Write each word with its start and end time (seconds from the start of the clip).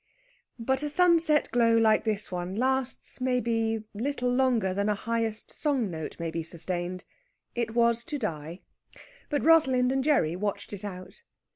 But 0.57 0.81
a 0.81 0.89
sunset 0.89 1.47
glow, 1.51 1.77
like 1.77 2.05
this 2.05 2.31
one, 2.31 2.55
lasts, 2.55 3.21
maybe, 3.21 3.83
little 3.93 4.33
longer 4.33 4.73
than 4.73 4.89
a 4.89 4.95
highest 4.95 5.53
song 5.53 5.91
note 5.91 6.19
may 6.19 6.31
be 6.31 6.41
sustained. 6.41 7.03
It 7.53 7.75
was 7.75 8.03
to 8.05 8.17
die. 8.17 8.61
But 9.29 9.43
Rosalind 9.43 9.91
and 9.91 10.03
Gerry 10.03 10.35
watched 10.35 10.73
it 10.73 10.83
out. 10.83 11.21